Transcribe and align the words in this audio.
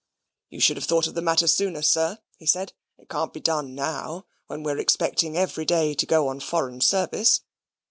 "You 0.49 0.59
should 0.59 0.77
have 0.77 0.85
thought 0.85 1.05
of 1.05 1.13
the 1.13 1.21
matter 1.21 1.45
sooner, 1.45 1.83
sir," 1.83 2.17
he 2.35 2.47
said. 2.47 2.73
"It 2.97 3.07
can't 3.07 3.31
be 3.31 3.39
done 3.39 3.75
now, 3.75 4.25
when 4.47 4.63
we're 4.63 4.79
expecting 4.79 5.37
every 5.37 5.63
day 5.63 5.93
to 5.93 6.05
go 6.07 6.27
on 6.27 6.39
foreign 6.39 6.81
service. 6.81 7.41